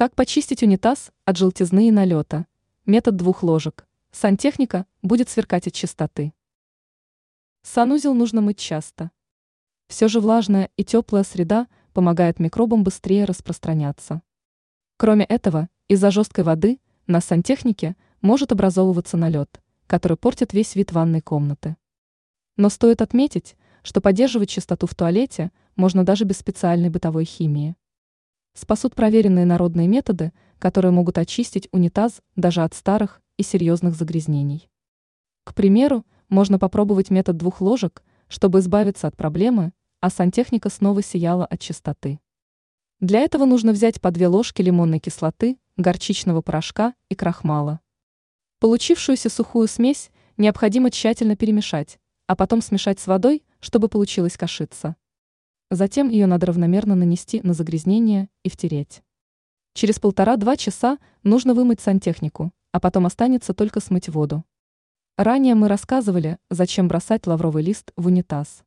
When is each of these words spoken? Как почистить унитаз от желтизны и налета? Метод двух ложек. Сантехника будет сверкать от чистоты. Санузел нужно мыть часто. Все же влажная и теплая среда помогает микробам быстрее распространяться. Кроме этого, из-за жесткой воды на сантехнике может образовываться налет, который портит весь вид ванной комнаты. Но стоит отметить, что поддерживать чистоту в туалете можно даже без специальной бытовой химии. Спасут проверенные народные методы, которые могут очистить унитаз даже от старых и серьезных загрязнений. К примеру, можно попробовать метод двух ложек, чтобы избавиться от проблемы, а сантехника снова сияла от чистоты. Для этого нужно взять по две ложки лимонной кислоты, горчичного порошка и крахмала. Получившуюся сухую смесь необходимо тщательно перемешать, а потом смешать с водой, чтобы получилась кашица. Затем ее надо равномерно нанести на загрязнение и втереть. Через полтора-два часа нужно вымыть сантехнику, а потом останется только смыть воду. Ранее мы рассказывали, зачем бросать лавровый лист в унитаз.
Как 0.00 0.14
почистить 0.14 0.62
унитаз 0.62 1.12
от 1.26 1.36
желтизны 1.36 1.88
и 1.88 1.90
налета? 1.90 2.46
Метод 2.86 3.16
двух 3.16 3.42
ложек. 3.42 3.86
Сантехника 4.12 4.86
будет 5.02 5.28
сверкать 5.28 5.66
от 5.66 5.74
чистоты. 5.74 6.32
Санузел 7.60 8.14
нужно 8.14 8.40
мыть 8.40 8.56
часто. 8.56 9.10
Все 9.88 10.08
же 10.08 10.20
влажная 10.20 10.70
и 10.78 10.84
теплая 10.84 11.22
среда 11.22 11.68
помогает 11.92 12.40
микробам 12.40 12.82
быстрее 12.82 13.26
распространяться. 13.26 14.22
Кроме 14.96 15.26
этого, 15.26 15.68
из-за 15.86 16.10
жесткой 16.10 16.44
воды 16.44 16.80
на 17.06 17.20
сантехнике 17.20 17.94
может 18.22 18.52
образовываться 18.52 19.18
налет, 19.18 19.60
который 19.86 20.16
портит 20.16 20.54
весь 20.54 20.76
вид 20.76 20.92
ванной 20.92 21.20
комнаты. 21.20 21.76
Но 22.56 22.70
стоит 22.70 23.02
отметить, 23.02 23.54
что 23.82 24.00
поддерживать 24.00 24.48
чистоту 24.48 24.86
в 24.86 24.94
туалете 24.94 25.52
можно 25.76 26.06
даже 26.06 26.24
без 26.24 26.38
специальной 26.38 26.88
бытовой 26.88 27.26
химии. 27.26 27.76
Спасут 28.54 28.94
проверенные 28.94 29.46
народные 29.46 29.86
методы, 29.86 30.32
которые 30.58 30.92
могут 30.92 31.18
очистить 31.18 31.68
унитаз 31.72 32.20
даже 32.36 32.62
от 32.62 32.74
старых 32.74 33.22
и 33.36 33.42
серьезных 33.42 33.94
загрязнений. 33.94 34.68
К 35.44 35.54
примеру, 35.54 36.04
можно 36.28 36.58
попробовать 36.58 37.10
метод 37.10 37.36
двух 37.36 37.60
ложек, 37.60 38.02
чтобы 38.28 38.58
избавиться 38.58 39.06
от 39.06 39.16
проблемы, 39.16 39.72
а 40.00 40.10
сантехника 40.10 40.70
снова 40.70 41.02
сияла 41.02 41.44
от 41.46 41.60
чистоты. 41.60 42.20
Для 43.00 43.20
этого 43.20 43.46
нужно 43.46 43.72
взять 43.72 44.00
по 44.00 44.10
две 44.10 44.28
ложки 44.28 44.62
лимонной 44.62 44.98
кислоты, 44.98 45.58
горчичного 45.76 46.42
порошка 46.42 46.94
и 47.08 47.14
крахмала. 47.14 47.80
Получившуюся 48.58 49.30
сухую 49.30 49.68
смесь 49.68 50.10
необходимо 50.36 50.90
тщательно 50.90 51.36
перемешать, 51.36 51.98
а 52.26 52.36
потом 52.36 52.60
смешать 52.60 53.00
с 53.00 53.06
водой, 53.06 53.42
чтобы 53.60 53.88
получилась 53.88 54.36
кашица. 54.36 54.96
Затем 55.70 56.08
ее 56.08 56.26
надо 56.26 56.46
равномерно 56.46 56.96
нанести 56.96 57.40
на 57.42 57.54
загрязнение 57.54 58.28
и 58.42 58.48
втереть. 58.48 59.02
Через 59.72 60.00
полтора-два 60.00 60.56
часа 60.56 60.98
нужно 61.22 61.54
вымыть 61.54 61.80
сантехнику, 61.80 62.52
а 62.72 62.80
потом 62.80 63.06
останется 63.06 63.54
только 63.54 63.78
смыть 63.80 64.08
воду. 64.08 64.44
Ранее 65.16 65.54
мы 65.54 65.68
рассказывали, 65.68 66.38
зачем 66.50 66.88
бросать 66.88 67.26
лавровый 67.26 67.62
лист 67.62 67.92
в 67.96 68.06
унитаз. 68.06 68.64